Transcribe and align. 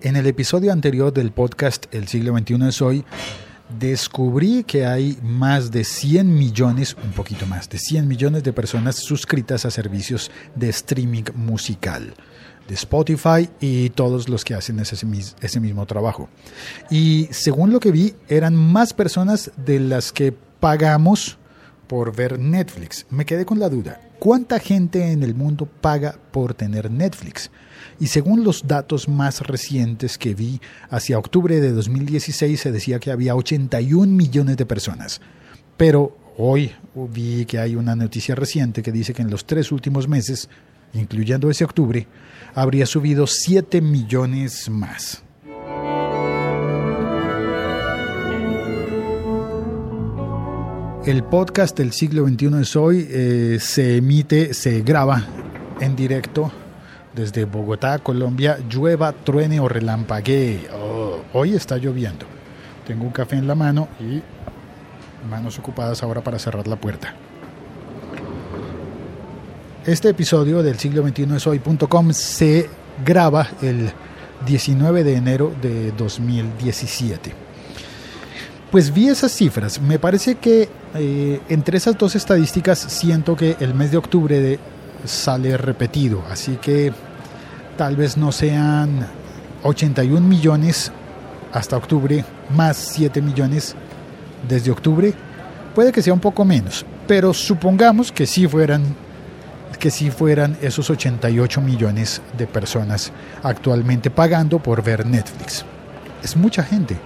En 0.00 0.14
el 0.14 0.28
episodio 0.28 0.72
anterior 0.72 1.12
del 1.12 1.32
podcast 1.32 1.92
El 1.92 2.06
siglo 2.06 2.32
XXI 2.38 2.68
es 2.68 2.82
hoy, 2.82 3.04
descubrí 3.80 4.62
que 4.62 4.86
hay 4.86 5.18
más 5.24 5.72
de 5.72 5.82
100 5.82 6.32
millones, 6.32 6.96
un 7.02 7.10
poquito 7.10 7.46
más, 7.46 7.68
de 7.68 7.80
100 7.80 8.06
millones 8.06 8.44
de 8.44 8.52
personas 8.52 8.94
suscritas 8.94 9.64
a 9.64 9.72
servicios 9.72 10.30
de 10.54 10.68
streaming 10.68 11.24
musical 11.34 12.14
de 12.68 12.74
Spotify 12.74 13.48
y 13.60 13.90
todos 13.90 14.28
los 14.28 14.44
que 14.44 14.54
hacen 14.54 14.78
ese, 14.78 14.94
ese 15.40 15.60
mismo 15.60 15.84
trabajo. 15.86 16.28
Y 16.90 17.26
según 17.32 17.72
lo 17.72 17.80
que 17.80 17.90
vi, 17.90 18.14
eran 18.28 18.54
más 18.54 18.92
personas 18.92 19.50
de 19.56 19.80
las 19.80 20.12
que 20.12 20.32
pagamos 20.60 21.38
por 21.88 22.14
ver 22.14 22.38
Netflix. 22.38 23.04
Me 23.10 23.26
quedé 23.26 23.44
con 23.44 23.58
la 23.58 23.68
duda, 23.68 24.00
¿cuánta 24.18 24.58
gente 24.58 25.12
en 25.12 25.22
el 25.22 25.34
mundo 25.34 25.66
paga 25.66 26.18
por 26.32 26.54
tener 26.54 26.90
Netflix? 26.90 27.50
Y 28.00 28.08
según 28.08 28.44
los 28.44 28.66
datos 28.66 29.08
más 29.08 29.40
recientes 29.40 30.18
que 30.18 30.34
vi, 30.34 30.60
hacia 30.90 31.18
octubre 31.18 31.60
de 31.60 31.72
2016 31.72 32.60
se 32.60 32.72
decía 32.72 32.98
que 32.98 33.10
había 33.10 33.34
81 33.34 34.12
millones 34.12 34.56
de 34.56 34.66
personas. 34.66 35.20
Pero 35.76 36.16
hoy 36.36 36.72
vi 36.94 37.44
que 37.44 37.58
hay 37.58 37.76
una 37.76 37.96
noticia 37.96 38.34
reciente 38.34 38.82
que 38.82 38.92
dice 38.92 39.14
que 39.14 39.22
en 39.22 39.30
los 39.30 39.44
tres 39.44 39.72
últimos 39.72 40.08
meses, 40.08 40.48
incluyendo 40.94 41.50
ese 41.50 41.64
octubre, 41.64 42.06
habría 42.54 42.86
subido 42.86 43.26
7 43.26 43.80
millones 43.80 44.68
más. 44.68 45.22
El 51.08 51.24
podcast 51.24 51.74
del 51.78 51.92
siglo 51.92 52.28
XXI 52.28 52.60
es 52.60 52.76
hoy, 52.76 53.08
eh, 53.10 53.56
se 53.62 53.96
emite, 53.96 54.52
se 54.52 54.82
graba 54.82 55.24
en 55.80 55.96
directo 55.96 56.52
desde 57.14 57.46
Bogotá, 57.46 57.98
Colombia, 58.00 58.58
llueva, 58.68 59.14
truene 59.14 59.58
o 59.58 59.70
relampaguee. 59.70 60.68
Oh, 60.70 61.20
hoy 61.32 61.54
está 61.54 61.78
lloviendo. 61.78 62.26
Tengo 62.86 63.04
un 63.04 63.10
café 63.10 63.36
en 63.36 63.46
la 63.46 63.54
mano 63.54 63.88
y 63.98 64.20
manos 65.30 65.58
ocupadas 65.58 66.02
ahora 66.02 66.20
para 66.20 66.38
cerrar 66.38 66.68
la 66.68 66.76
puerta. 66.76 67.14
Este 69.86 70.10
episodio 70.10 70.62
del 70.62 70.78
siglo 70.78 71.08
XXI 71.08 71.36
es 71.36 71.46
hoy.com 71.46 72.12
se 72.12 72.68
graba 73.02 73.48
el 73.62 73.90
19 74.44 75.04
de 75.04 75.14
enero 75.14 75.54
de 75.62 75.90
2017. 75.92 77.47
Pues 78.70 78.92
vi 78.92 79.08
esas 79.08 79.32
cifras. 79.32 79.80
Me 79.80 79.98
parece 79.98 80.34
que 80.34 80.68
eh, 80.94 81.40
entre 81.48 81.78
esas 81.78 81.96
dos 81.96 82.14
estadísticas 82.14 82.78
siento 82.78 83.34
que 83.34 83.56
el 83.60 83.74
mes 83.74 83.90
de 83.90 83.96
octubre 83.96 84.58
sale 85.06 85.56
repetido. 85.56 86.22
Así 86.30 86.56
que 86.56 86.92
tal 87.78 87.96
vez 87.96 88.18
no 88.18 88.30
sean 88.30 89.06
81 89.62 90.26
millones 90.26 90.92
hasta 91.52 91.76
octubre 91.78 92.24
más 92.54 92.76
7 92.76 93.22
millones 93.22 93.74
desde 94.46 94.70
octubre. 94.70 95.14
Puede 95.74 95.90
que 95.90 96.02
sea 96.02 96.12
un 96.12 96.20
poco 96.20 96.44
menos, 96.44 96.84
pero 97.06 97.32
supongamos 97.32 98.12
que 98.12 98.26
sí 98.26 98.46
fueran 98.46 98.82
que 99.78 99.90
sí 99.92 100.10
fueran 100.10 100.58
esos 100.60 100.90
88 100.90 101.60
millones 101.60 102.20
de 102.36 102.48
personas 102.48 103.12
actualmente 103.44 104.10
pagando 104.10 104.58
por 104.58 104.82
ver 104.82 105.06
Netflix. 105.06 105.64
Es 106.22 106.36
mucha 106.36 106.64
gente. 106.64 106.98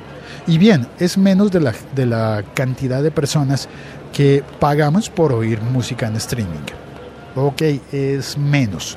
Y 0.46 0.58
bien, 0.58 0.86
es 0.98 1.16
menos 1.16 1.50
de 1.52 1.60
la, 1.60 1.74
de 1.94 2.06
la 2.06 2.42
cantidad 2.54 3.02
de 3.02 3.10
personas 3.10 3.68
que 4.12 4.42
pagamos 4.58 5.08
por 5.08 5.32
oír 5.32 5.60
música 5.60 6.06
en 6.06 6.16
streaming. 6.16 6.66
Ok, 7.34 7.62
es 7.92 8.36
menos. 8.36 8.96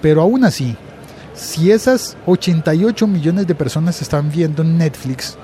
Pero 0.00 0.22
aún 0.22 0.44
así, 0.44 0.76
si 1.34 1.70
esas 1.70 2.16
88 2.26 3.06
millones 3.06 3.46
de 3.46 3.54
personas 3.54 4.02
están 4.02 4.30
viendo 4.30 4.64
Netflix, 4.64 5.36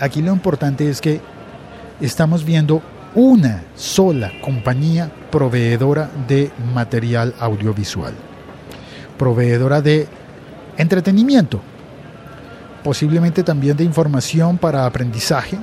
aquí 0.00 0.22
lo 0.22 0.32
importante 0.32 0.88
es 0.88 1.00
que 1.00 1.20
estamos 2.00 2.44
viendo 2.44 2.82
una 3.14 3.64
sola 3.74 4.32
compañía 4.40 5.10
proveedora 5.30 6.10
de 6.26 6.50
material 6.74 7.34
audiovisual, 7.38 8.14
proveedora 9.18 9.82
de 9.82 10.08
entretenimiento, 10.76 11.60
posiblemente 12.82 13.42
también 13.42 13.76
de 13.76 13.84
información 13.84 14.58
para 14.58 14.86
aprendizaje. 14.86 15.58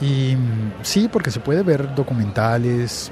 Y 0.00 0.36
sí, 0.82 1.08
porque 1.10 1.30
se 1.30 1.40
puede 1.40 1.62
ver 1.62 1.94
documentales, 1.94 3.10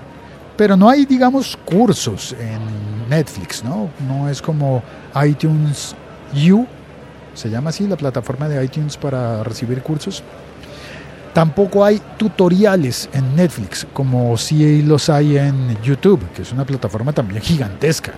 pero 0.57 0.77
no 0.77 0.89
hay, 0.89 1.07
digamos, 1.07 1.57
cursos 1.65 2.35
en 2.39 3.09
Netflix, 3.09 3.65
¿no? 3.65 3.89
No 4.07 4.29
es 4.29 4.43
como 4.43 4.83
iTunes 5.25 5.95
U, 6.51 6.67
se 7.35 7.49
llama 7.49 7.71
así 7.71 7.87
la 7.87 7.97
plataforma 7.97 8.49
de 8.49 8.63
iTunes 8.65 8.97
para 8.97 9.43
recibir 9.43 9.83
cursos. 9.83 10.23
Tampoco 11.33 11.83
hay 11.83 12.01
tutoriales 12.19 13.09
en 13.15 13.35
Netflix, 13.37 13.87
como 13.95 14.37
si 14.37 14.83
los 14.83 15.09
hay 15.09 15.39
en 15.39 15.81
YouTube, 15.83 16.21
que 16.35 16.43
es 16.43 16.53
una 16.53 16.67
plataforma 16.67 17.13
también 17.13 17.41
gigantesca 17.41 18.13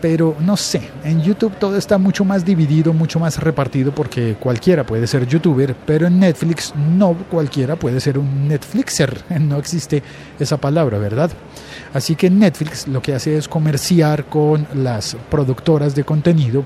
pero 0.00 0.36
no 0.40 0.56
sé, 0.56 0.80
en 1.04 1.22
YouTube 1.22 1.54
todo 1.58 1.76
está 1.76 1.98
mucho 1.98 2.24
más 2.24 2.44
dividido, 2.44 2.92
mucho 2.92 3.18
más 3.18 3.38
repartido 3.38 3.92
porque 3.92 4.36
cualquiera 4.38 4.84
puede 4.84 5.06
ser 5.06 5.26
youtuber, 5.26 5.74
pero 5.86 6.06
en 6.06 6.20
Netflix 6.20 6.72
no 6.76 7.14
cualquiera 7.30 7.76
puede 7.76 8.00
ser 8.00 8.18
un 8.18 8.48
Netflixer, 8.48 9.24
no 9.40 9.58
existe 9.58 10.02
esa 10.38 10.56
palabra, 10.56 10.98
¿verdad? 10.98 11.30
Así 11.92 12.14
que 12.14 12.30
Netflix 12.30 12.86
lo 12.86 13.02
que 13.02 13.14
hace 13.14 13.36
es 13.36 13.48
comerciar 13.48 14.26
con 14.26 14.66
las 14.74 15.16
productoras 15.30 15.94
de 15.94 16.04
contenido 16.04 16.64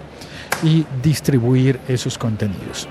y 0.62 0.84
distribuir 1.02 1.80
esos 1.88 2.18
contenidos. 2.18 2.88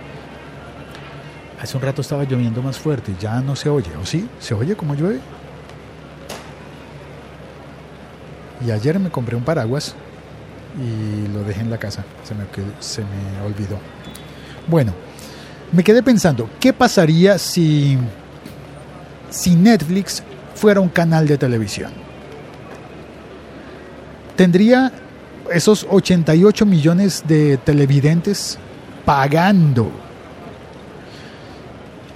Hace 1.61 1.77
un 1.77 1.83
rato 1.83 2.01
estaba 2.01 2.23
lloviendo 2.23 2.63
más 2.63 2.79
fuerte, 2.79 3.13
ya 3.19 3.39
no 3.41 3.55
se 3.55 3.69
oye, 3.69 3.91
¿o 4.01 4.05
sí? 4.05 4.27
¿Se 4.39 4.55
oye 4.55 4.75
como 4.75 4.95
llueve? 4.95 5.19
Y 8.65 8.71
ayer 8.71 8.99
me 8.99 9.09
compré 9.11 9.35
un 9.35 9.43
paraguas 9.43 9.95
y 10.77 11.27
lo 11.27 11.43
dejé 11.43 11.61
en 11.61 11.69
la 11.69 11.77
casa. 11.77 12.03
Se 12.23 13.01
me, 13.01 13.41
olvidó. 13.45 13.79
Bueno, 14.67 14.93
me 15.71 15.83
quedé 15.83 16.03
pensando, 16.03 16.49
¿qué 16.59 16.73
pasaría 16.73 17.37
si, 17.37 17.97
si 19.29 19.55
Netflix 19.55 20.23
fuera 20.55 20.79
un 20.79 20.89
canal 20.89 21.27
de 21.27 21.37
televisión? 21.37 21.91
¿Tendría 24.35 24.91
esos 25.51 25.85
88 25.89 26.65
millones 26.65 27.23
de 27.27 27.57
televidentes 27.57 28.57
pagando? 29.05 29.91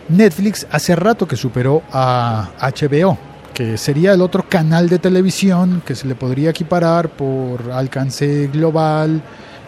Netflix 0.07 0.67
hace 0.69 0.95
rato 0.95 1.27
que 1.27 1.35
superó 1.35 1.81
a 1.91 2.51
HBO 2.59 3.17
que 3.55 3.77
sería 3.77 4.11
el 4.11 4.21
otro 4.21 4.47
canal 4.47 4.89
de 4.89 4.99
televisión 4.99 5.81
que 5.85 5.95
se 5.95 6.05
le 6.05 6.13
podría 6.13 6.49
equiparar 6.49 7.07
por 7.07 7.71
alcance 7.71 8.47
global 8.47 9.21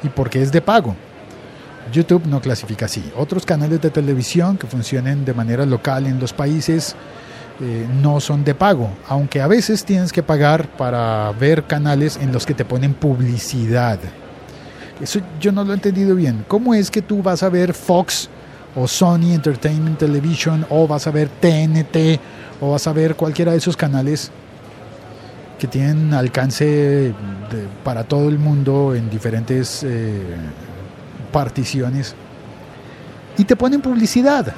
y 0.03 0.09
porque 0.09 0.41
es 0.41 0.51
de 0.51 0.61
pago. 0.61 0.93
YouTube 1.93 2.27
no 2.27 2.41
clasifica 2.41 2.87
así. 2.87 3.01
Otros 3.15 3.45
canales 3.45 3.81
de 3.81 3.89
televisión 3.89 4.57
que 4.57 4.67
funcionen 4.67 5.23
de 5.23 5.33
manera 5.33 5.65
local 5.65 6.05
en 6.05 6.19
los 6.19 6.33
países 6.33 6.97
eh, 7.61 7.87
no 8.01 8.19
son 8.19 8.43
de 8.43 8.53
pago, 8.53 8.89
aunque 9.07 9.39
a 9.39 9.47
veces 9.47 9.85
tienes 9.85 10.11
que 10.11 10.21
pagar 10.21 10.67
para 10.75 11.31
ver 11.31 11.63
canales 11.63 12.19
en 12.21 12.33
los 12.33 12.45
que 12.45 12.53
te 12.53 12.65
ponen 12.65 12.93
publicidad. 12.93 13.99
Eso 14.99 15.21
yo 15.39 15.53
no 15.53 15.63
lo 15.63 15.71
he 15.71 15.75
entendido 15.75 16.13
bien. 16.13 16.43
¿Cómo 16.49 16.73
es 16.73 16.91
que 16.91 17.01
tú 17.01 17.23
vas 17.23 17.41
a 17.41 17.47
ver 17.47 17.73
Fox 17.73 18.29
o 18.75 18.85
Sony 18.85 19.31
Entertainment 19.33 19.97
Television 19.97 20.65
o 20.69 20.89
vas 20.89 21.07
a 21.07 21.11
ver 21.11 21.29
TNT 21.29 22.19
o 22.61 22.71
vas 22.71 22.87
a 22.87 22.93
ver 22.93 23.15
cualquiera 23.15 23.51
de 23.51 23.57
esos 23.57 23.77
canales 23.77 24.31
que 25.59 25.67
tienen 25.67 26.13
alcance 26.13 27.13
para 27.83 28.03
todo 28.03 28.29
el 28.29 28.37
mundo 28.37 28.93
en 28.93 29.09
diferentes 29.09 29.83
eh, 29.83 30.21
particiones 31.31 32.15
y 33.37 33.43
te 33.43 33.55
ponen 33.55 33.81
publicidad. 33.81 34.53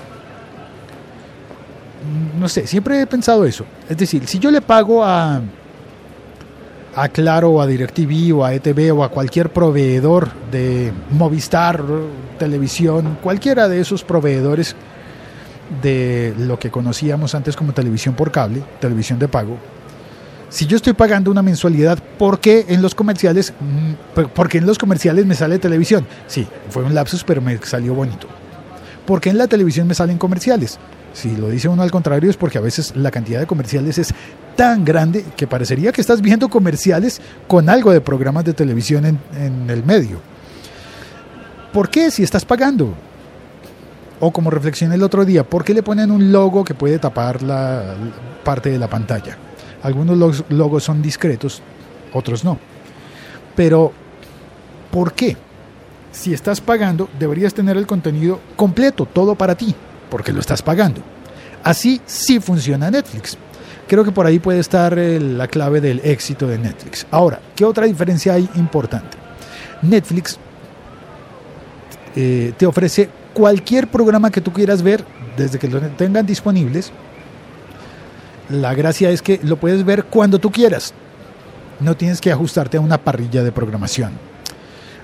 No 2.40 2.48
sé, 2.48 2.68
siempre 2.68 3.02
he 3.02 3.08
pensado 3.08 3.46
eso. 3.46 3.66
Es 3.90 3.98
decir, 3.98 4.26
si 4.28 4.40
yo 4.40 4.52
le 4.52 4.62
pago 4.62 5.04
a, 5.04 5.42
a 6.96 7.10
Claro 7.10 7.52
o 7.52 7.62
a 7.62 7.68
DirecTV 7.68 8.38
o 8.38 8.46
a 8.46 8.54
ETV 8.54 8.98
o 8.98 9.04
a 9.04 9.10
cualquier 9.10 9.52
proveedor 9.52 10.30
de 10.52 10.94
Movistar, 11.12 11.84
televisión, 12.38 13.18
cualquiera 13.22 13.68
de 13.68 13.82
esos 13.82 14.04
proveedores 14.04 14.76
de 15.82 16.34
lo 16.38 16.60
que 16.60 16.72
conocíamos 16.72 17.36
antes 17.36 17.56
como 17.56 17.74
televisión 17.74 18.16
por 18.16 18.32
cable, 18.32 18.64
televisión 18.80 19.20
de 19.20 19.28
pago, 19.28 19.58
si 20.50 20.66
yo 20.66 20.78
estoy 20.78 20.94
pagando 20.94 21.30
una 21.30 21.44
mensualidad, 21.44 22.00
¿por 22.18 22.40
qué 22.40 22.66
en 22.70 22.82
los 22.82 22.96
comerciales, 22.96 23.54
mm, 23.60 24.22
porque 24.34 24.58
en 24.58 24.66
los 24.66 24.80
comerciales 24.80 25.26
me 25.28 25.36
sale 25.36 25.60
televisión? 25.60 26.08
Sí, 26.28 26.48
fue 26.70 26.84
un 26.84 26.96
lapsus, 26.96 27.24
pero 27.24 27.40
me 27.40 27.58
salió 27.60 27.94
bonito. 27.94 28.28
¿Por 29.06 29.22
qué 29.22 29.30
en 29.30 29.38
la 29.38 29.48
televisión 29.48 29.88
me 29.88 29.94
salen 29.94 30.18
comerciales? 30.18 30.80
Si 31.14 31.36
lo 31.36 31.50
dice 31.50 31.68
uno 31.68 31.84
al 31.84 31.92
contrario 31.92 32.30
es 32.30 32.38
porque 32.38 32.58
a 32.58 32.62
veces 32.62 32.96
la 32.96 33.12
cantidad 33.12 33.40
de 33.40 33.48
comerciales 33.48 33.98
es 33.98 34.14
tan 34.56 34.86
grande 34.86 35.24
que 35.36 35.48
parecería 35.48 35.92
que 35.92 36.02
estás 36.02 36.22
viendo 36.22 36.50
comerciales 36.50 37.22
con 37.48 37.70
algo 37.70 37.92
de 37.92 38.02
programas 38.02 38.44
de 38.44 38.54
televisión 38.54 39.06
en, 39.06 39.20
en 39.36 39.70
el 39.70 39.84
medio. 39.84 40.20
¿Por 41.74 41.90
qué 41.90 42.10
si 42.10 42.24
estás 42.24 42.46
pagando? 42.46 42.96
O 44.20 44.32
como 44.32 44.50
reflexioné 44.50 44.96
el 44.96 45.04
otro 45.04 45.24
día, 45.24 45.44
¿por 45.44 45.64
qué 45.64 45.74
le 45.74 45.84
ponen 45.84 46.12
un 46.12 46.32
logo 46.32 46.64
que 46.64 46.74
puede 46.74 47.00
tapar 47.00 47.42
la, 47.42 47.96
parte 48.44 48.70
de 48.70 48.78
la 48.78 48.90
pantalla? 48.90 49.38
Algunos 49.82 50.44
logos 50.50 50.84
son 50.84 51.02
discretos, 51.02 51.62
otros 52.12 52.44
no. 52.44 52.58
Pero, 53.56 53.94
¿por 54.92 55.14
qué? 55.14 55.38
Si 56.12 56.34
estás 56.34 56.60
pagando, 56.60 57.08
deberías 57.18 57.54
tener 57.54 57.78
el 57.78 57.88
contenido 57.88 58.40
completo, 58.56 59.06
todo 59.06 59.36
para 59.36 59.56
ti, 59.56 59.74
porque 60.10 60.34
lo 60.34 60.42
estás 60.42 60.62
pagando. 60.62 61.02
Así 61.64 62.02
sí 62.06 62.40
funciona 62.40 62.92
Netflix. 62.92 63.38
Creo 63.88 64.04
que 64.04 64.12
por 64.12 64.26
ahí 64.26 64.40
puede 64.40 64.60
estar 64.60 64.98
eh, 65.00 65.20
la 65.20 65.48
clave 65.48 65.82
del 65.82 66.00
éxito 66.04 66.46
de 66.48 66.58
Netflix. 66.58 67.08
Ahora, 67.10 67.40
¿qué 67.56 67.66
otra 67.66 67.86
diferencia 67.86 68.34
hay 68.34 68.50
importante? 68.56 69.18
Netflix 69.82 70.38
eh, 72.16 72.54
te 72.58 72.66
ofrece 72.66 73.10
cualquier 73.40 73.88
programa 73.88 74.32
que 74.32 74.42
tú 74.42 74.52
quieras 74.52 74.82
ver 74.82 75.06
desde 75.38 75.60
que 75.60 75.70
lo 75.70 75.80
tengan 75.80 76.26
disponibles. 76.26 76.92
La 78.50 78.74
gracia 78.74 79.10
es 79.12 79.22
que 79.22 79.40
lo 79.44 79.56
puedes 79.56 79.86
ver 79.86 80.04
cuando 80.04 80.40
tú 80.40 80.52
quieras. 80.52 80.94
No 81.80 81.96
tienes 81.96 82.20
que 82.20 82.34
ajustarte 82.34 82.76
a 82.76 82.82
una 82.82 82.98
parrilla 82.98 83.42
de 83.42 83.54
programación. 83.54 84.12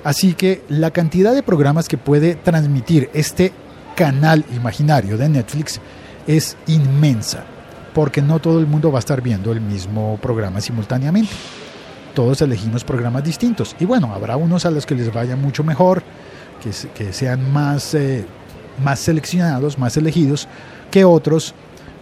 Así 0.03 0.33
que 0.33 0.63
la 0.67 0.91
cantidad 0.91 1.33
de 1.33 1.43
programas 1.43 1.87
que 1.87 1.97
puede 1.97 2.35
transmitir 2.35 3.09
este 3.13 3.53
canal 3.95 4.43
imaginario 4.53 5.17
de 5.17 5.29
Netflix 5.29 5.79
es 6.27 6.57
inmensa 6.67 7.45
porque 7.93 8.21
no 8.21 8.39
todo 8.39 8.59
el 8.59 8.67
mundo 8.67 8.91
va 8.91 8.97
a 8.97 9.05
estar 9.05 9.21
viendo 9.21 9.53
el 9.53 9.61
mismo 9.61 10.19
programa 10.21 10.59
simultáneamente. 10.59 11.31
Todos 12.13 12.41
elegimos 12.41 12.83
programas 12.83 13.23
distintos. 13.23 13.77
Y 13.79 13.85
bueno, 13.85 14.13
habrá 14.13 14.35
unos 14.35 14.65
a 14.65 14.71
los 14.71 14.85
que 14.85 14.95
les 14.95 15.13
vaya 15.13 15.37
mucho 15.37 15.63
mejor, 15.63 16.03
que, 16.61 17.13
sean 17.13 17.51
más, 17.51 17.93
eh, 17.93 18.25
más 18.83 18.99
seleccionados, 18.99 19.77
más 19.77 19.95
elegidos 19.97 20.47
que 20.91 21.05
otros, 21.05 21.53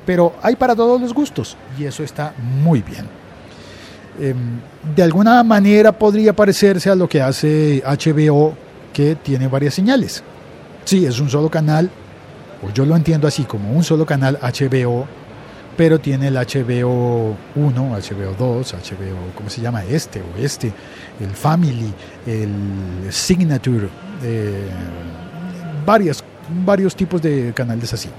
pero 0.06 0.34
hay 0.42 0.56
para 0.56 0.76
todos 0.76 1.00
los 1.00 1.14
gustos 1.14 1.58
y 1.78 1.86
eso 1.86 2.04
está 2.04 2.34
muy 2.62 2.82
bien. 2.82 3.08
Em, 4.20 4.60
de 4.96 5.04
alguna 5.04 5.44
manera 5.44 5.92
podría 5.92 6.34
parecerse 6.34 6.90
a 6.90 6.96
lo 6.96 7.08
que 7.10 7.22
hace 7.22 7.82
HBO, 7.86 8.56
que 8.94 9.16
tiene 9.16 9.48
varias 9.48 9.74
señales. 9.74 10.24
Sí, 10.86 11.06
es 11.06 11.20
un 11.20 11.30
solo 11.30 11.50
canal, 11.50 11.90
o 12.62 12.72
yo 12.72 12.86
lo 12.86 12.96
entiendo 12.96 13.28
así, 13.28 13.44
como 13.44 13.72
un 13.72 13.84
solo 13.84 14.06
canal 14.06 14.38
HBO 14.42 15.08
pero 15.76 16.00
tiene 16.00 16.28
el 16.28 16.36
HBO 16.36 17.36
1, 17.56 17.90
HBO 17.90 18.36
2, 18.38 18.74
HBO, 18.74 19.34
¿cómo 19.36 19.50
se 19.50 19.62
llama? 19.62 19.84
Este 19.84 20.22
o 20.22 20.38
este, 20.38 20.72
el 21.20 21.32
Family, 21.32 21.94
el 22.28 23.12
Signature, 23.12 23.90
varias, 25.86 26.24
varios 26.66 26.96
tipos 26.96 27.22
de 27.22 27.54
canales 27.54 27.94
así. 27.94 28.10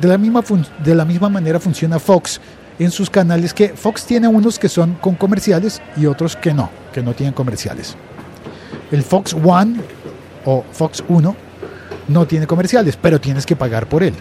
De 0.00 0.08
la, 0.08 0.18
misma 0.18 0.42
de 0.82 0.94
la 0.94 1.04
misma 1.04 1.28
manera 1.28 1.60
funciona 1.60 1.98
Fox 1.98 2.40
en 2.78 2.90
sus 2.90 3.10
canales, 3.10 3.52
que 3.52 3.70
Fox 3.70 4.04
tiene 4.06 4.26
unos 4.26 4.58
que 4.58 4.68
son 4.68 4.94
con 4.94 5.14
comerciales 5.14 5.82
y 5.96 6.06
otros 6.06 6.34
que 6.36 6.54
no, 6.54 6.70
que 6.92 7.02
no 7.02 7.12
tienen 7.12 7.34
comerciales. 7.34 7.94
El 8.90 9.02
Fox 9.02 9.34
One 9.34 9.80
o 10.44 10.64
Fox 10.72 11.04
1 11.08 11.36
no 12.08 12.26
tiene 12.26 12.46
comerciales, 12.46 12.96
pero 12.96 13.20
tienes 13.20 13.46
que 13.46 13.54
pagar 13.54 13.86
por 13.86 14.02
él. 14.02 14.14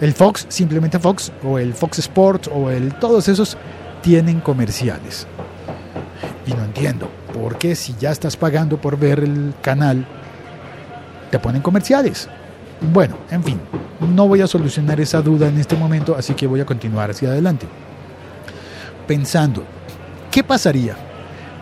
El 0.00 0.12
Fox, 0.14 0.46
simplemente 0.48 0.98
Fox, 0.98 1.30
o 1.44 1.58
el 1.58 1.74
Fox 1.74 1.98
Sports, 1.98 2.50
o 2.52 2.70
el 2.70 2.94
todos 2.94 3.28
esos 3.28 3.56
tienen 4.02 4.40
comerciales. 4.40 5.26
Y 6.46 6.52
no 6.52 6.64
entiendo, 6.64 7.10
¿por 7.32 7.58
qué 7.58 7.74
si 7.76 7.94
ya 8.00 8.10
estás 8.10 8.36
pagando 8.36 8.80
por 8.80 8.98
ver 8.98 9.20
el 9.20 9.54
canal, 9.62 10.06
te 11.30 11.38
ponen 11.38 11.62
comerciales? 11.62 12.28
Bueno, 12.92 13.16
en 13.30 13.44
fin, 13.44 13.60
no 14.00 14.26
voy 14.26 14.40
a 14.40 14.46
solucionar 14.46 15.00
esa 15.00 15.20
duda 15.20 15.48
en 15.48 15.58
este 15.58 15.76
momento, 15.76 16.16
así 16.16 16.34
que 16.34 16.46
voy 16.46 16.60
a 16.60 16.66
continuar 16.66 17.10
hacia 17.10 17.28
adelante. 17.28 17.66
Pensando, 19.06 19.64
¿qué 20.30 20.42
pasaría? 20.42 20.96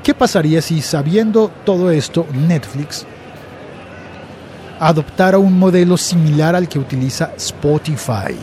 ¿Qué 0.02 0.14
pasaría 0.14 0.62
si 0.62 0.80
sabiendo 0.80 1.50
todo 1.64 1.90
esto 1.90 2.26
Netflix 2.32 3.06
adoptara 4.80 5.38
un 5.38 5.58
modelo 5.58 5.96
similar 5.96 6.54
al 6.54 6.68
que 6.68 6.78
utiliza 6.78 7.32
Spotify. 7.36 8.36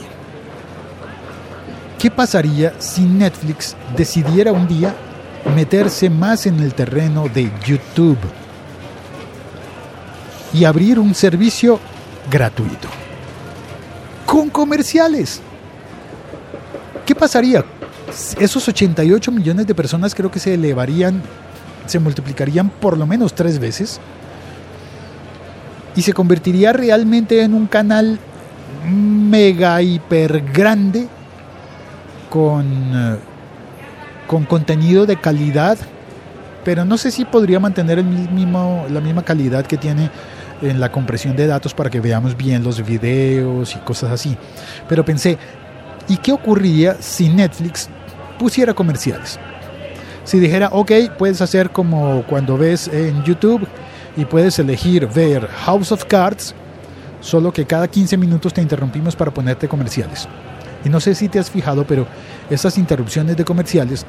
¿Qué 1.98 2.12
pasaría 2.12 2.74
si 2.80 3.02
Netflix 3.04 3.76
decidiera 3.96 4.52
un 4.52 4.68
día 4.68 4.94
meterse 5.56 6.10
más 6.10 6.46
en 6.46 6.60
el 6.60 6.74
terreno 6.74 7.28
de 7.34 7.52
YouTube 7.66 8.18
y 10.56 10.64
abrir 10.64 11.00
un 11.00 11.14
servicio 11.14 11.80
gratuito? 12.32 12.88
Con 14.26 14.50
comerciales. 14.50 15.42
¿Qué 17.06 17.14
pasaría? 17.14 17.64
Esos 18.40 18.68
88 18.68 19.32
millones 19.32 19.68
de 19.68 19.76
personas 19.76 20.16
creo 20.16 20.32
que 20.32 20.40
se 20.40 20.54
elevarían, 20.54 21.22
se 21.86 22.00
multiplicarían 22.00 22.70
por 22.70 22.98
lo 22.98 23.06
menos 23.06 23.34
tres 23.34 23.60
veces 23.60 24.00
y 25.96 26.02
se 26.02 26.14
convertiría 26.14 26.72
realmente 26.74 27.42
en 27.42 27.54
un 27.54 27.68
canal 27.68 28.18
mega 28.86 29.82
hiper 29.82 30.42
grande 30.52 31.08
con, 32.30 32.66
eh, 32.66 33.18
con 34.28 34.46
contenido 34.46 35.06
de 35.06 35.18
calidad, 35.18 35.78
pero 36.64 36.86
no 36.86 36.98
sé 36.98 37.12
si 37.12 37.26
podría 37.26 37.60
mantener 37.60 38.00
el 38.00 38.06
mismo, 38.06 38.86
la 38.90 39.02
misma 39.02 39.24
calidad 39.24 39.66
que 39.66 39.78
tiene 39.78 40.10
en 40.62 40.80
la 40.80 40.92
compresión 40.92 41.36
de 41.36 41.48
datos 41.48 41.74
para 41.74 41.90
que 41.90 42.00
veamos 42.00 42.36
bien 42.38 42.64
los 42.64 42.86
videos 42.86 43.76
y 43.76 43.80
cosas 43.80 44.12
así. 44.12 44.38
Pero 44.88 45.04
pensé, 45.04 45.38
¿y 46.08 46.18
qué 46.18 46.32
ocurriría 46.32 46.96
si 47.00 47.30
Netflix 47.30 47.90
pusiera 48.40 48.74
comerciales? 48.74 49.40
Si 50.24 50.40
dijera, 50.40 50.70
ok, 50.72 50.92
puedes 51.18 51.42
hacer 51.42 51.70
como 51.70 52.24
cuando 52.24 52.58
ves 52.58 52.88
en 52.88 53.24
YouTube 53.24 53.68
y 54.18 54.26
puedes 54.26 54.58
elegir 54.58 55.08
ver 55.08 55.48
House 55.48 55.92
of 55.92 56.06
Cards, 56.06 56.56
solo 57.22 57.52
que 57.52 57.66
cada 57.66 57.88
15 57.88 58.18
minutos 58.18 58.54
te 58.54 58.62
interrumpimos 58.62 59.16
para 59.16 59.34
ponerte 59.34 59.68
comerciales. 59.68 60.28
Y 60.84 60.90
no 60.90 61.00
sé 61.00 61.16
si 61.16 61.30
te 61.30 61.40
has 61.40 61.50
fijado, 61.50 61.86
pero 61.86 62.08
esas 62.50 62.78
interrupciones 62.78 63.36
de 63.38 63.46
comerciales, 63.46 64.06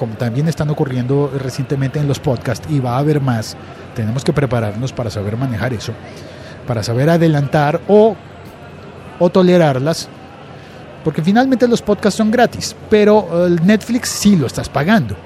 como 0.00 0.14
también 0.14 0.48
están 0.48 0.70
ocurriendo 0.70 1.30
recientemente 1.38 1.98
en 1.98 2.08
los 2.08 2.18
podcasts 2.18 2.66
y 2.70 2.80
va 2.80 2.94
a 2.94 3.00
haber 3.00 3.20
más, 3.20 3.54
tenemos 3.94 4.24
que 4.24 4.32
prepararnos 4.32 4.94
para 4.94 5.10
saber 5.10 5.36
manejar 5.36 5.74
eso, 5.74 5.92
para 6.66 6.82
saber 6.82 7.10
adelantar 7.10 7.82
o, 7.86 8.16
o 9.18 9.28
tolerarlas, 9.28 10.08
porque 11.04 11.22
finalmente 11.22 11.68
los 11.68 11.82
podcasts 11.82 12.16
son 12.16 12.30
gratis, 12.30 12.74
pero 12.88 13.44
el 13.44 13.62
Netflix 13.66 14.08
sí 14.08 14.36
lo 14.36 14.46
estás 14.46 14.70
pagando. 14.70 15.16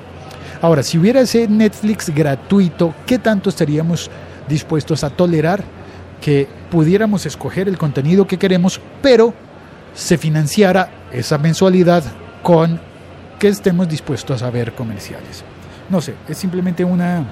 Ahora, 0.61 0.83
si 0.83 0.99
hubiera 0.99 1.21
ese 1.21 1.47
Netflix 1.47 2.13
gratuito, 2.13 2.95
¿qué 3.07 3.21
tanto 3.21 3.51
estaríamos 3.51 4.11
dispuestos 4.49 5.05
a 5.05 5.11
tolerar 5.11 5.63
que 6.21 6.49
pudiéramos 6.73 7.27
escoger 7.27 7.69
el 7.69 7.79
contenido 7.79 8.27
que 8.27 8.41
queremos, 8.41 8.81
pero 9.01 9.35
se 9.95 10.19
financiara 10.19 10.91
esa 11.13 11.39
mensualidad 11.39 12.03
con 12.43 12.81
que 13.45 13.51
estemos 13.51 13.87
dispuestos 13.87 14.43
a 14.43 14.49
ver 14.49 14.75
comerciales? 14.75 15.45
No 15.91 16.01
sé, 16.01 16.15
es 16.27 16.39
simplemente 16.39 16.83
una, 16.83 17.27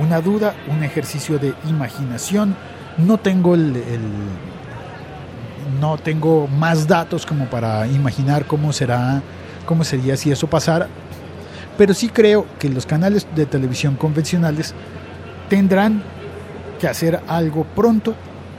una 0.00 0.22
duda, 0.22 0.54
un 0.74 0.82
ejercicio 0.82 1.38
de 1.38 1.52
imaginación. 1.68 2.56
No 2.96 3.18
tengo 3.18 3.54
el, 3.54 3.82
no 5.78 5.98
tengo 5.98 6.48
más 6.48 6.88
datos 6.88 7.26
como 7.26 7.44
para 7.50 7.86
imaginar 7.86 8.46
cómo 8.46 8.72
será, 8.72 9.20
cómo 9.66 9.84
sería 9.84 10.16
si 10.16 10.32
eso 10.32 10.46
pasara. 10.46 10.88
Pero 11.76 11.92
sí 11.92 12.08
creo 12.08 12.46
que 12.58 12.70
los 12.70 12.86
canales 12.86 13.26
de 13.36 13.44
televisión 13.44 13.96
convencionales 13.96 14.72
tendrán 15.50 16.02
que 16.80 16.88
hacer 16.88 17.20
algo 17.28 17.64
pronto 17.76 18.14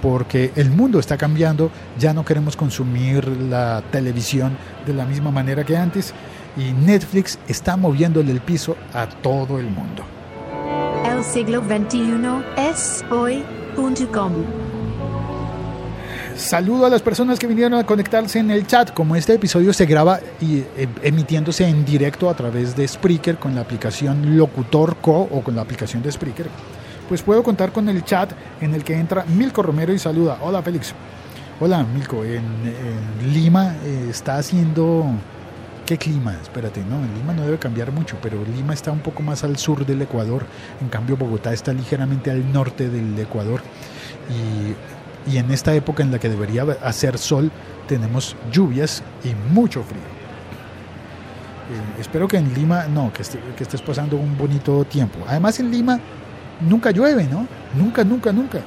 porque 0.05 0.51
el 0.55 0.69
mundo 0.69 0.99
está 0.99 1.17
cambiando, 1.17 1.71
ya 1.97 2.13
no 2.13 2.23
queremos 2.23 2.55
consumir 2.55 3.27
la 3.27 3.81
televisión 3.91 4.55
de 4.85 4.93
la 4.93 5.03
misma 5.03 5.31
manera 5.31 5.63
que 5.63 5.75
antes 5.75 6.13
y 6.55 6.73
Netflix 6.73 7.39
está 7.47 7.75
moviéndole 7.75 8.31
el 8.31 8.39
piso 8.39 8.77
a 8.93 9.07
todo 9.07 9.57
el 9.57 9.65
mundo. 9.65 10.03
El 11.11 11.23
siglo 11.23 11.59
XXI 11.63 12.21
es 12.55 13.03
hoy.com. 13.09 14.33
Saludo 16.35 16.85
a 16.85 16.89
las 16.89 17.01
personas 17.01 17.39
que 17.39 17.47
vinieron 17.47 17.73
a 17.73 17.83
conectarse 17.83 18.37
en 18.37 18.51
el 18.51 18.67
chat. 18.67 18.93
Como 18.93 19.15
este 19.15 19.33
episodio 19.33 19.73
se 19.73 19.87
graba 19.87 20.19
y 20.39 20.59
eh, 20.59 20.87
emitiéndose 21.01 21.67
en 21.67 21.83
directo 21.83 22.29
a 22.29 22.35
través 22.35 22.75
de 22.75 22.87
Spreaker 22.87 23.37
con 23.37 23.55
la 23.55 23.61
aplicación 23.61 24.37
Locutor 24.37 24.97
Co 24.97 25.27
o 25.31 25.41
con 25.41 25.55
la 25.55 25.63
aplicación 25.63 26.03
de 26.03 26.11
Spreaker, 26.11 26.47
pues 27.07 27.21
puedo 27.21 27.43
contar 27.43 27.71
con 27.71 27.89
el 27.89 28.03
chat 28.03 28.31
en 28.61 28.73
el 28.73 28.83
que 28.83 28.97
entra 28.97 29.25
Milko 29.25 29.61
Romero 29.61 29.93
y 29.93 29.99
saluda. 29.99 30.39
Hola 30.41 30.61
Félix. 30.61 30.93
Hola 31.59 31.83
Milko. 31.83 32.23
En, 32.23 32.43
Lima 33.33 33.75
eh, 33.83 34.07
está 34.09 34.37
haciendo 34.37 35.05
¿Qué 35.85 35.99
clima? 35.99 36.35
Espérate, 36.41 36.83
no, 36.83 36.95
en 36.95 37.13
Lima 37.13 37.33
no 37.33 37.43
debe 37.43 37.59
cambiar 37.59 37.91
mucho, 37.91 38.17
pero 38.19 38.43
Lima 38.43 38.73
está 38.73 38.91
un 38.91 39.01
poco 39.01 39.21
más 39.21 39.43
al 39.43 39.57
sur 39.57 39.85
del 39.85 40.01
Ecuador, 40.01 40.43
en 40.81 40.89
cambio 40.89 41.15
Bogotá 41.15 41.53
está 41.53 41.73
ligeramente 41.73 42.31
al 42.31 42.51
norte 42.51 42.89
del 42.89 43.17
Ecuador 43.19 43.61
y, 45.27 45.37
en 45.37 45.51
esta 45.51 45.75
época 45.75 46.01
en 46.01 46.11
la 46.11 46.17
que 46.17 46.27
debería 46.27 46.63
hacer 46.83 47.19
sol 47.19 47.51
tenemos 47.87 48.35
lluvias 48.51 49.03
y 49.23 49.35
mucho 49.53 49.83
frío. 49.83 50.01
Eh, 50.01 52.01
espero 52.01 52.27
que 52.27 52.37
en 52.37 52.51
Lima, 52.55 52.87
no, 52.87 53.13
que, 53.13 53.21
que 53.55 53.63
estés 53.63 53.81
pasando 53.81 54.17
un 54.17 54.35
bonito 54.37 54.85
tiempo. 54.85 55.19
Además 55.27 55.59
en 55.59 55.69
Lima 55.69 55.99
nunca 56.61 56.91
llueve, 56.91 57.25
¿no? 57.25 57.47
Nunca, 57.75 58.03
nunca, 58.03 58.31
nunca. 58.31 58.59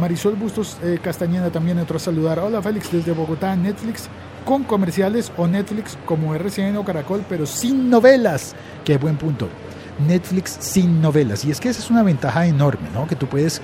Marisol 0.00 0.34
Bustos 0.34 0.78
eh, 0.82 0.98
Castañeda 1.02 1.50
también 1.50 1.78
entró 1.78 1.96
a 1.96 2.00
saludar. 2.00 2.38
Hola 2.40 2.60
Félix, 2.60 2.90
desde 2.90 3.12
Bogotá, 3.12 3.54
Netflix 3.54 4.08
con 4.44 4.64
comerciales 4.64 5.32
o 5.36 5.46
Netflix 5.46 5.96
como 6.04 6.34
RCN 6.34 6.76
o 6.76 6.84
Caracol, 6.84 7.24
pero 7.28 7.46
sin 7.46 7.88
novelas. 7.88 8.54
Qué 8.84 8.98
buen 8.98 9.16
punto. 9.16 9.48
Netflix 10.06 10.56
sin 10.60 11.00
novelas. 11.00 11.44
Y 11.44 11.50
es 11.50 11.60
que 11.60 11.68
esa 11.68 11.80
es 11.80 11.90
una 11.90 12.02
ventaja 12.02 12.46
enorme, 12.46 12.88
¿no? 12.92 13.06
Que 13.06 13.16
tú 13.16 13.26
puedes 13.26 13.62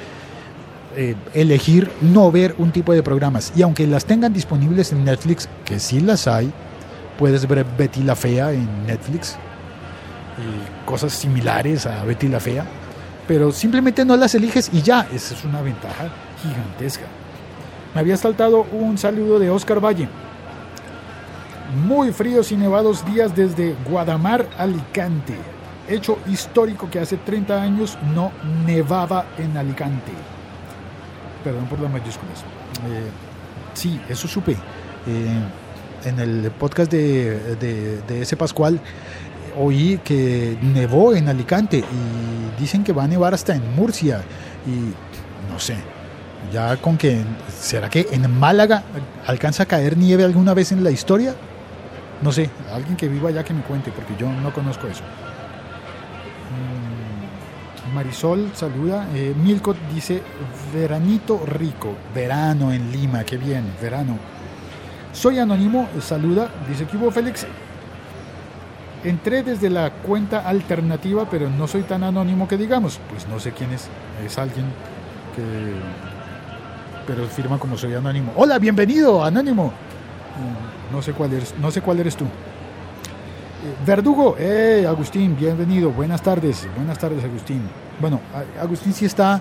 eh, 0.96 1.16
elegir 1.34 1.90
no 2.00 2.30
ver 2.32 2.54
un 2.58 2.72
tipo 2.72 2.92
de 2.92 3.02
programas. 3.02 3.52
Y 3.56 3.62
aunque 3.62 3.86
las 3.86 4.04
tengan 4.04 4.32
disponibles 4.32 4.92
en 4.92 5.04
Netflix, 5.04 5.48
que 5.64 5.78
sí 5.78 6.00
las 6.00 6.26
hay, 6.26 6.52
puedes 7.18 7.46
ver 7.46 7.66
Betty 7.76 8.02
la 8.02 8.16
Fea 8.16 8.52
en 8.52 8.86
Netflix. 8.86 9.36
Y 10.38 10.86
cosas 10.88 11.12
similares 11.12 11.86
a 11.86 12.04
Betty 12.04 12.28
la 12.28 12.40
Fea. 12.40 12.64
Pero 13.30 13.52
simplemente 13.52 14.04
no 14.04 14.16
las 14.16 14.34
eliges 14.34 14.68
y 14.72 14.82
ya. 14.82 15.06
Esa 15.14 15.34
es 15.34 15.44
una 15.44 15.62
ventaja 15.62 16.08
gigantesca. 16.42 17.04
Me 17.94 18.00
había 18.00 18.16
saltado 18.16 18.66
un 18.72 18.98
saludo 18.98 19.38
de 19.38 19.48
Oscar 19.50 19.78
Valle. 19.78 20.08
Muy 21.86 22.10
fríos 22.12 22.50
y 22.50 22.56
nevados 22.56 23.06
días 23.06 23.36
desde 23.36 23.76
Guadamar, 23.88 24.48
Alicante. 24.58 25.34
Hecho 25.86 26.18
histórico 26.26 26.90
que 26.90 26.98
hace 26.98 27.18
30 27.18 27.62
años 27.62 27.96
no 28.16 28.32
nevaba 28.66 29.26
en 29.38 29.56
Alicante. 29.56 30.10
Perdón 31.44 31.66
por 31.66 31.78
las 31.78 31.92
mayúsculas. 31.92 32.40
Eh, 32.40 33.10
sí, 33.74 34.00
eso 34.08 34.26
supe. 34.26 34.56
Eh, 35.06 35.40
en 36.04 36.18
el 36.18 36.50
podcast 36.50 36.90
de, 36.90 37.54
de, 37.54 38.02
de 38.02 38.22
ese 38.22 38.36
Pascual 38.36 38.80
oí 39.58 40.00
que 40.04 40.56
nevó 40.62 41.14
en 41.14 41.28
Alicante 41.28 41.78
y 41.78 42.60
dicen 42.60 42.84
que 42.84 42.92
va 42.92 43.04
a 43.04 43.08
nevar 43.08 43.34
hasta 43.34 43.54
en 43.54 43.74
Murcia. 43.74 44.22
Y 44.66 45.50
no 45.50 45.58
sé, 45.58 45.76
ya 46.52 46.76
con 46.76 46.96
que, 46.96 47.22
¿será 47.48 47.88
que 47.88 48.08
en 48.10 48.38
Málaga 48.38 48.82
alcanza 49.26 49.64
a 49.64 49.66
caer 49.66 49.96
nieve 49.96 50.24
alguna 50.24 50.54
vez 50.54 50.72
en 50.72 50.82
la 50.82 50.90
historia? 50.90 51.34
No 52.22 52.32
sé, 52.32 52.50
alguien 52.72 52.96
que 52.96 53.08
viva 53.08 53.28
allá 53.30 53.44
que 53.44 53.54
me 53.54 53.62
cuente, 53.62 53.90
porque 53.92 54.14
yo 54.18 54.28
no 54.30 54.52
conozco 54.52 54.86
eso. 54.86 55.02
Mm, 57.88 57.94
Marisol 57.94 58.50
saluda. 58.54 59.06
Eh, 59.14 59.34
Milko 59.42 59.74
dice, 59.94 60.22
veranito 60.74 61.42
rico, 61.46 61.94
verano 62.14 62.72
en 62.72 62.92
Lima, 62.92 63.24
qué 63.24 63.38
bien, 63.38 63.64
verano. 63.80 64.18
Soy 65.12 65.38
anónimo, 65.38 65.88
saluda, 66.00 66.48
dice 66.68 66.84
que 66.84 66.96
hubo 66.96 67.10
Félix. 67.10 67.46
Entré 69.02 69.42
desde 69.42 69.70
la 69.70 69.90
cuenta 69.90 70.40
alternativa, 70.46 71.28
pero 71.30 71.48
no 71.48 71.66
soy 71.66 71.82
tan 71.82 72.02
anónimo 72.02 72.46
que 72.46 72.56
digamos. 72.58 73.00
Pues 73.08 73.26
no 73.28 73.40
sé 73.40 73.52
quién 73.52 73.72
es, 73.72 73.88
es 74.24 74.36
alguien 74.38 74.66
que... 75.34 75.42
Pero 77.06 77.26
firma 77.26 77.58
como 77.58 77.78
soy 77.78 77.94
anónimo. 77.94 78.32
Hola, 78.36 78.58
bienvenido, 78.58 79.24
anónimo. 79.24 79.68
Mm, 79.68 80.94
No 80.94 81.00
sé 81.02 81.12
cuál 81.12 81.32
eres, 81.32 81.54
no 81.58 81.70
sé 81.70 81.80
cuál 81.80 82.00
eres 82.00 82.14
tú. 82.14 82.24
Eh, 82.24 83.74
Verdugo, 83.86 84.36
eh, 84.38 84.84
Agustín, 84.86 85.34
bienvenido. 85.38 85.90
Buenas 85.90 86.20
tardes, 86.22 86.68
buenas 86.76 86.98
tardes, 86.98 87.24
Agustín. 87.24 87.62
Bueno, 88.00 88.20
Agustín 88.60 88.92
sí 88.92 89.06
está 89.06 89.40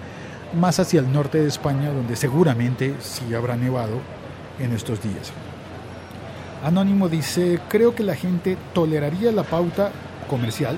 más 0.60 0.80
hacia 0.80 1.02
el 1.02 1.12
norte 1.12 1.40
de 1.40 1.48
España, 1.48 1.90
donde 1.92 2.16
seguramente 2.16 2.96
sí 3.02 3.34
habrá 3.34 3.56
nevado 3.58 4.00
en 4.60 4.74
estos 4.74 5.02
días. 5.04 5.32
Anónimo 6.64 7.08
dice, 7.08 7.60
creo 7.70 7.96
que 7.96 8.04
la 8.04 8.16
gente 8.16 8.58
toleraría 8.74 9.32
la 9.32 9.44
pauta 9.44 9.92
comercial 10.30 10.78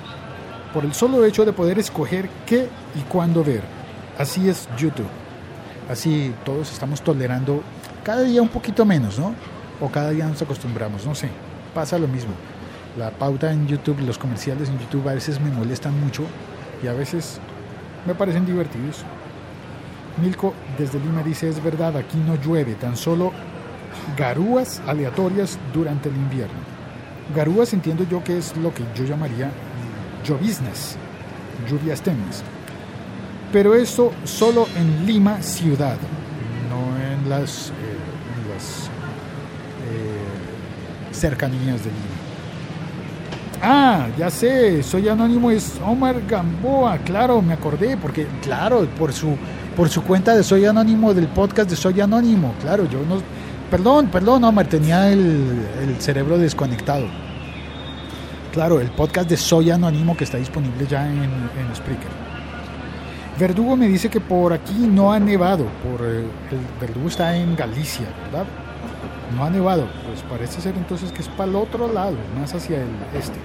por 0.74 0.86
el 0.86 0.94
solo 0.94 1.26
hecho 1.26 1.44
de 1.44 1.54
poder 1.54 1.80
escoger 1.80 2.30
qué 2.46 2.70
y 2.96 3.02
cuándo 3.10 3.44
ver. 3.44 3.62
Así 4.18 4.48
es 4.48 4.70
YouTube. 4.78 5.08
Así 5.90 6.34
todos 6.46 6.72
estamos 6.72 7.02
tolerando 7.02 7.64
cada 8.04 8.22
día 8.22 8.42
un 8.42 8.50
poquito 8.50 8.86
menos, 8.86 9.18
¿no? 9.18 9.34
O 9.80 9.90
cada 9.90 10.12
día 10.12 10.28
nos 10.28 10.42
acostumbramos, 10.42 11.06
no 11.06 11.16
sé. 11.16 11.30
Pasa 11.74 11.98
lo 11.98 12.08
mismo. 12.08 12.34
La 12.98 13.10
pauta 13.10 13.52
en 13.52 13.68
YouTube, 13.68 14.02
los 14.02 14.20
comerciales 14.20 14.70
en 14.70 14.78
YouTube 14.78 15.10
a 15.10 15.16
veces 15.16 15.42
me 15.42 15.50
molestan 15.50 16.00
mucho 16.00 16.24
y 16.84 16.88
a 16.88 16.94
veces 16.94 17.40
me 18.06 18.14
parecen 18.14 18.46
divertidos. 18.46 19.04
Milko 20.22 20.54
desde 20.78 21.00
Lima 21.00 21.24
dice, 21.24 21.50
es 21.50 21.64
verdad, 21.64 21.98
aquí 21.98 22.18
no 22.18 22.36
llueve, 22.36 22.76
tan 22.76 22.96
solo 22.96 23.32
garúas 24.18 24.82
aleatorias 24.88 25.58
durante 25.74 26.10
el 26.10 26.16
invierno. 26.16 26.60
Garúas 27.36 27.74
entiendo 27.74 28.06
yo 28.10 28.24
que 28.24 28.38
es 28.38 28.56
lo 28.58 28.74
que 28.74 28.84
yo 28.96 29.06
llamaría 29.06 29.52
lloviznas, 30.26 30.96
lluvias 31.70 32.02
tenues. 32.02 32.44
Pero 33.52 33.76
esto 33.76 34.12
solo 34.24 34.68
en 34.76 35.06
Lima 35.06 35.42
ciudad, 35.42 35.98
no 36.70 36.98
en 36.98 37.30
las, 37.30 37.70
eh, 37.70 37.74
eh, 39.90 41.14
cercanías 41.14 41.84
de 41.84 41.90
Lima. 41.90 42.22
Ah, 43.64 44.08
ya 44.18 44.30
sé, 44.32 44.82
soy 44.82 45.08
anónimo, 45.08 45.52
es 45.52 45.80
Omar 45.86 46.16
Gamboa, 46.28 46.98
claro, 47.00 47.42
me 47.44 47.54
acordé, 47.54 47.96
porque 47.96 48.26
claro, 48.42 48.88
por 48.98 49.14
su, 49.14 49.36
por 49.76 49.88
su 49.88 50.02
cuenta 50.02 50.36
de 50.36 50.42
Soy 50.42 50.66
Anónimo 50.66 51.14
del 51.14 51.28
podcast 51.28 51.70
de 51.70 51.76
Soy 51.76 52.02
Anónimo, 52.02 52.56
claro, 52.62 52.86
yo 52.90 53.00
no... 53.08 53.22
Perdón, 53.72 54.08
perdón, 54.08 54.44
Omar, 54.44 54.68
tenía 54.68 55.10
el, 55.10 55.96
cerebro 56.00 56.38
desconectado. 56.38 57.06
Claro, 58.52 58.82
el 58.82 58.92
podcast 58.92 59.30
de 59.30 59.38
Soy 59.38 59.72
Anónimo 59.72 60.18
que 60.18 60.26
está 60.26 60.38
disponible 60.38 60.86
ya 60.86 61.10
en, 61.10 61.22
en 61.22 61.74
Spreaker. 61.74 62.10
Verdugo 63.40 63.78
me 63.78 63.88
dice 63.88 64.10
que 64.10 64.20
por 64.20 64.52
aquí 64.52 64.74
no 64.74 65.14
ha 65.14 65.20
nevado, 65.22 65.68
por 65.82 66.06
eh, 66.06 66.26
el 66.52 66.82
Verdugo 66.82 67.08
está 67.08 67.34
en 67.38 67.56
Galicia, 67.56 68.08
¿verdad? 68.26 68.46
No 69.38 69.46
ha 69.46 69.50
nevado, 69.50 69.88
pues 70.06 70.22
parece 70.30 70.60
ser 70.60 70.76
entonces 70.76 71.14
que 71.14 71.22
es 71.22 71.30
para 71.30 71.50
el 71.50 71.56
otro 71.56 71.92
lado, 71.94 72.18
más 72.38 72.54
hacia 72.54 72.82
el 72.82 72.90
este. 73.18 73.40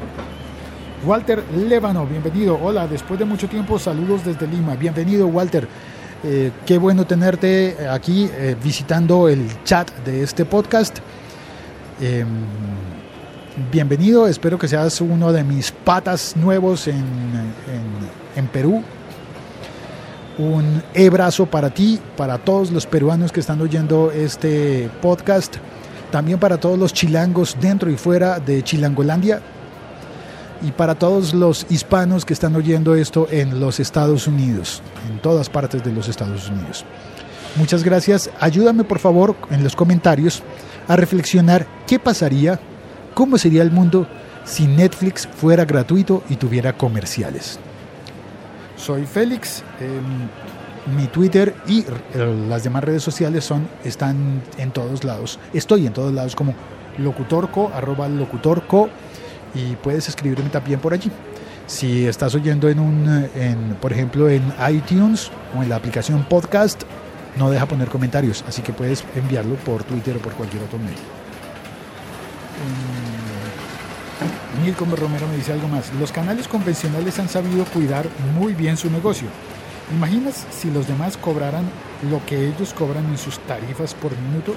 Walter 1.04 1.45
Lébano, 1.54 2.04
bienvenido. 2.04 2.59
Hola, 2.61 2.88
después 2.88 3.21
de 3.21 3.25
mucho 3.25 3.49
tiempo, 3.49 3.78
saludos 3.78 4.25
desde 4.25 4.49
Lima. 4.49 4.75
Bienvenido, 4.75 5.28
Walter. 5.28 5.68
Eh, 6.25 6.50
qué 6.64 6.78
bueno 6.78 7.06
tenerte 7.06 7.76
aquí 7.90 8.30
eh, 8.32 8.56
visitando 8.62 9.28
el 9.28 9.46
chat 9.64 9.90
de 10.04 10.23
este 10.23 10.46
podcast. 10.46 10.99
Eh, 12.00 12.25
bienvenido, 13.70 14.26
espero 14.26 14.58
que 14.58 14.66
seas 14.66 15.00
uno 15.02 15.30
de 15.32 15.44
mis 15.44 15.70
patas 15.73 16.35
nuevos 16.35 16.88
en, 16.88 16.96
en, 16.96 18.35
en 18.35 18.46
Perú. 18.49 18.82
Un 20.38 20.82
abrazo 20.96 21.46
para 21.46 21.68
ti, 21.70 22.00
para 22.16 22.38
todos 22.38 22.70
los 22.70 22.87
peruanos 22.87 23.30
que 23.30 23.40
están 23.40 23.61
oyendo 23.61 24.11
este 24.11 24.90
podcast, 25.02 25.56
también 26.11 26.38
para 26.38 26.58
todos 26.58 26.78
los 26.78 26.94
chilangos 26.94 27.56
dentro 27.61 27.90
y 27.90 27.96
fuera 27.96 28.40
de 28.40 28.62
Chilangolandia 28.62 29.42
y 30.62 30.72
para 30.72 30.94
todos 30.94 31.34
los 31.34 31.66
hispanos 31.70 32.25
que 32.25 32.32
están 32.32 32.56
oyendo 32.56 32.94
esto 32.94 33.28
en 33.30 33.60
los 33.60 33.80
Estados 33.80 34.26
Unidos, 34.26 34.82
en 35.10 35.18
todas 35.20 35.48
partes 35.48 35.82
de 35.84 35.92
los 35.92 36.08
Estados 36.08 36.48
Unidos. 36.48 36.84
Muchas 37.56 37.82
gracias. 37.82 38.30
Ayúdame 38.40 38.84
por 38.84 38.98
favor 38.98 39.34
en 39.50 39.64
los 39.64 39.75
comentarios 39.75 40.42
a 40.88 40.96
reflexionar 40.96 41.66
qué 41.86 41.98
pasaría, 41.98 42.60
cómo 43.14 43.38
sería 43.38 43.62
el 43.62 43.70
mundo 43.70 44.06
si 44.44 44.66
Netflix 44.66 45.26
fuera 45.26 45.64
gratuito 45.64 46.22
y 46.28 46.36
tuviera 46.36 46.76
comerciales. 46.76 47.58
Soy 48.76 49.06
Félix. 49.06 49.62
Eh, 49.80 50.00
mi 50.94 51.06
Twitter 51.08 51.54
y 51.66 51.84
las 52.48 52.62
demás 52.62 52.84
redes 52.84 53.02
sociales 53.02 53.44
son 53.44 53.68
están 53.84 54.42
en 54.56 54.70
todos 54.70 55.02
lados. 55.02 55.40
Estoy 55.52 55.86
en 55.86 55.92
todos 55.92 56.12
lados 56.12 56.36
como 56.36 56.54
locutorco, 56.98 57.72
arroba 57.75 58.08
locutorco 58.08 58.88
y 59.56 59.76
puedes 59.76 60.08
escribirme 60.08 60.50
también 60.50 60.78
por 60.80 60.92
allí. 60.92 61.10
Si 61.66 62.06
estás 62.06 62.34
oyendo 62.34 62.68
en 62.68 62.78
un, 62.78 63.28
en, 63.34 63.76
por 63.80 63.92
ejemplo, 63.92 64.28
en 64.28 64.42
iTunes 64.70 65.30
o 65.56 65.62
en 65.62 65.68
la 65.68 65.76
aplicación 65.76 66.25
podcast, 66.25 66.82
no 67.36 67.50
deja 67.50 67.66
poner 67.66 67.88
comentarios, 67.88 68.44
así 68.46 68.62
que 68.62 68.72
puedes 68.72 69.04
enviarlo 69.14 69.56
por 69.56 69.82
Twitter 69.84 70.16
o 70.16 70.20
por 70.20 70.32
cualquier 70.34 70.62
otro 70.62 70.78
medio. 70.78 70.96
Mm, 74.60 74.64
Milko 74.64 74.84
Romero 74.84 75.26
me 75.28 75.36
dice 75.36 75.52
algo 75.52 75.68
más. 75.68 75.92
Los 75.94 76.12
canales 76.12 76.48
convencionales 76.48 77.18
han 77.18 77.28
sabido 77.28 77.64
cuidar 77.66 78.06
muy 78.38 78.54
bien 78.54 78.76
su 78.76 78.90
negocio. 78.90 79.28
¿Imaginas 79.94 80.46
si 80.50 80.70
los 80.70 80.88
demás 80.88 81.16
cobraran 81.16 81.64
lo 82.10 82.25
que 82.26 82.48
ellos 82.48 82.72
cobran 82.75 83.04
en 83.06 83.18
sus 83.18 83.38
tarifas 83.40 83.94
por 83.94 84.16
minuto? 84.18 84.54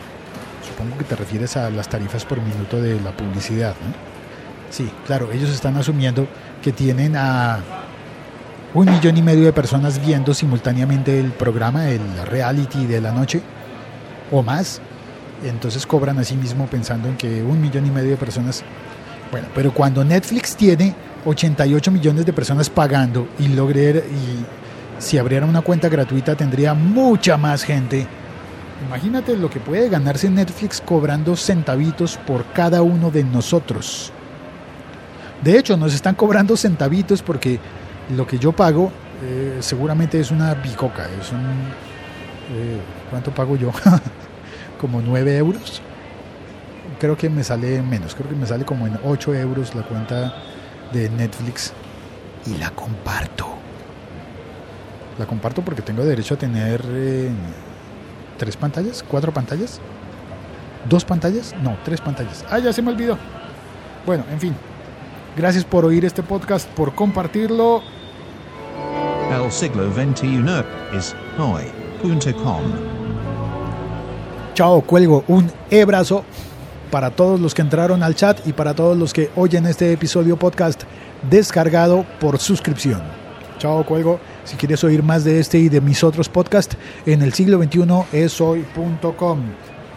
Supongo 0.67 0.97
que 0.97 1.03
te 1.03 1.15
refieres 1.15 1.57
a 1.57 1.69
las 1.69 1.89
tarifas 1.89 2.25
por 2.25 2.41
minuto 2.41 2.81
de 2.81 2.99
la 3.01 3.11
publicidad, 3.11 3.75
¿no? 3.85 4.18
Sí, 4.69 4.89
claro, 5.05 5.31
ellos 5.31 5.49
están 5.49 5.75
asumiendo 5.77 6.27
que 6.61 6.71
tienen 6.71 7.15
a 7.15 7.59
un 8.73 8.85
millón 8.85 9.17
y 9.17 9.21
medio 9.21 9.45
de 9.45 9.53
personas 9.53 9.99
viendo 10.05 10.33
simultáneamente 10.33 11.19
el 11.19 11.31
programa, 11.31 11.89
el 11.89 12.01
reality 12.25 12.85
de 12.85 13.01
la 13.01 13.11
noche, 13.11 13.41
o 14.31 14.43
más. 14.43 14.79
Entonces 15.43 15.85
cobran 15.85 16.19
a 16.19 16.23
sí 16.23 16.35
mismo 16.35 16.67
pensando 16.67 17.07
en 17.07 17.17
que 17.17 17.41
un 17.41 17.59
millón 17.59 17.85
y 17.85 17.91
medio 17.91 18.11
de 18.11 18.17
personas... 18.17 18.63
Bueno, 19.31 19.47
pero 19.55 19.73
cuando 19.73 20.03
Netflix 20.03 20.55
tiene 20.55 20.95
88 21.25 21.91
millones 21.91 22.25
de 22.25 22.33
personas 22.33 22.69
pagando 22.69 23.27
y 23.39 23.47
logre 23.47 23.89
y 23.99 25.01
si 25.01 25.17
abriera 25.17 25.45
una 25.45 25.61
cuenta 25.61 25.87
gratuita 25.87 26.35
tendría 26.35 26.73
mucha 26.73 27.37
más 27.37 27.63
gente. 27.63 28.07
Imagínate 28.87 29.35
lo 29.35 29.49
que 29.49 29.59
puede 29.59 29.89
ganarse 29.89 30.29
Netflix 30.29 30.81
cobrando 30.81 31.35
centavitos 31.35 32.17
por 32.17 32.45
cada 32.53 32.81
uno 32.81 33.11
de 33.11 33.23
nosotros. 33.23 34.11
De 35.43 35.57
hecho, 35.57 35.77
nos 35.77 35.93
están 35.93 36.15
cobrando 36.15 36.57
centavitos 36.57 37.21
porque 37.21 37.59
lo 38.15 38.27
que 38.27 38.37
yo 38.37 38.51
pago 38.51 38.91
eh, 39.23 39.57
seguramente 39.61 40.19
es 40.19 40.31
una 40.31 40.53
bicoca. 40.53 41.07
Es 41.19 41.31
un, 41.31 41.39
eh, 41.39 42.79
¿Cuánto 43.09 43.31
pago 43.31 43.55
yo? 43.55 43.71
como 44.79 45.01
9 45.01 45.37
euros. 45.37 45.81
Creo 46.99 47.15
que 47.17 47.29
me 47.29 47.43
sale 47.43 47.81
menos, 47.81 48.15
creo 48.15 48.29
que 48.29 48.35
me 48.35 48.45
sale 48.45 48.65
como 48.65 48.87
en 48.87 48.99
8 49.03 49.33
euros 49.35 49.73
la 49.75 49.83
cuenta 49.83 50.33
de 50.91 51.09
Netflix 51.09 51.71
y 52.45 52.57
la 52.57 52.71
comparto. 52.71 53.47
La 55.17 55.25
comparto 55.25 55.61
porque 55.61 55.81
tengo 55.81 56.03
derecho 56.03 56.33
a 56.33 56.37
tener 56.37 56.83
eh, 56.87 57.29
tres 58.37 58.57
pantallas, 58.57 59.03
cuatro 59.07 59.33
pantallas, 59.33 59.79
dos 60.89 61.05
pantallas, 61.05 61.53
no, 61.61 61.77
tres 61.83 62.01
pantallas. 62.01 62.45
Ah, 62.49 62.59
ya 62.59 62.73
se 62.73 62.81
me 62.81 62.91
olvidó. 62.91 63.17
Bueno, 64.05 64.23
en 64.31 64.39
fin. 64.39 64.55
Gracias 65.39 65.63
por 65.63 65.85
oír 65.85 66.03
este 66.03 66.21
podcast, 66.21 66.67
por 66.71 66.93
compartirlo. 66.93 67.81
El 69.31 69.49
siglo 69.49 69.89
XXI 69.93 70.43
es 70.93 71.15
hoy.com. 71.37 72.61
Chao, 74.53 74.81
cuelgo. 74.81 75.23
Un 75.29 75.49
abrazo 75.81 76.25
para 76.91 77.11
todos 77.11 77.39
los 77.39 77.53
que 77.53 77.61
entraron 77.61 78.03
al 78.03 78.15
chat 78.15 78.45
y 78.45 78.51
para 78.51 78.73
todos 78.73 78.97
los 78.97 79.13
que 79.13 79.31
oyen 79.37 79.65
este 79.65 79.93
episodio 79.93 80.35
podcast 80.35 80.83
descargado 81.29 82.05
por 82.19 82.37
suscripción. 82.39 83.01
Chao, 83.59 83.85
cuelgo. 83.85 84.19
Si 84.43 84.57
quieres 84.57 84.83
oír 84.83 85.03
más 85.03 85.23
de 85.23 85.39
este 85.39 85.57
y 85.57 85.69
de 85.69 85.79
mis 85.79 86.03
otros 86.03 86.27
podcasts, 86.27 86.75
en 87.05 87.21
el 87.21 87.31
siglo 87.31 87.63
XXI 87.63 88.03
es 88.11 88.41
hoy.com. 88.41 89.39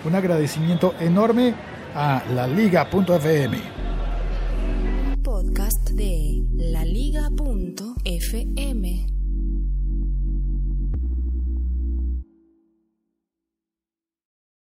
Un 0.05 0.15
agradecimiento 0.15 0.95
enorme 1.01 1.53
a 1.97 2.23
la 2.33 2.47
liga.fm. 2.47 3.82
Podcast 5.52 5.90
de 5.90 6.42
laliga.fm. 6.56 7.12